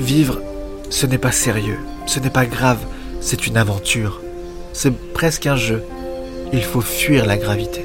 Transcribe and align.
Vivre, 0.00 0.40
ce 0.88 1.04
n'est 1.04 1.18
pas 1.18 1.30
sérieux, 1.30 1.78
ce 2.06 2.20
n'est 2.20 2.30
pas 2.30 2.46
grave, 2.46 2.78
c'est 3.20 3.46
une 3.46 3.58
aventure. 3.58 4.22
C'est 4.72 4.96
presque 5.12 5.46
un 5.46 5.56
jeu. 5.56 5.82
Il 6.54 6.62
faut 6.62 6.80
fuir 6.80 7.26
la 7.26 7.36
gravité. 7.36 7.84